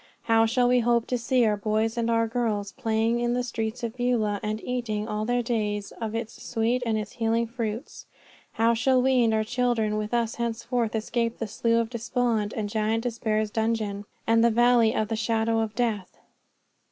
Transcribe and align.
How 0.23 0.47
shall 0.47 0.67
we 0.67 0.79
hope 0.79 1.05
to 1.09 1.17
see 1.19 1.45
our 1.45 1.55
boys 1.55 1.95
and 1.95 2.09
our 2.09 2.25
girls 2.27 2.71
playing 2.71 3.19
in 3.19 3.33
the 3.35 3.43
streets 3.43 3.83
of 3.83 3.95
Beulah, 3.95 4.39
and 4.41 4.59
eating 4.63 5.07
all 5.07 5.25
their 5.25 5.43
days 5.43 5.91
of 6.01 6.15
its 6.15 6.41
sweet 6.41 6.81
and 6.87 6.97
its 6.97 7.11
healing 7.11 7.45
fruits? 7.45 8.07
How 8.53 8.73
shall 8.73 8.99
we 8.99 9.23
and 9.23 9.31
our 9.31 9.43
children 9.43 9.97
with 9.97 10.11
us 10.11 10.37
henceforth 10.41 10.95
escape 10.95 11.37
the 11.37 11.45
Slough 11.45 11.81
of 11.81 11.89
Despond, 11.91 12.51
and 12.57 12.67
Giant 12.67 13.03
Despair's 13.03 13.51
dungeon, 13.51 14.05
and 14.25 14.43
the 14.43 14.49
Valley 14.49 14.95
of 14.95 15.07
the 15.07 15.15
Shadow 15.15 15.59
of 15.59 15.75
Death? 15.75 16.17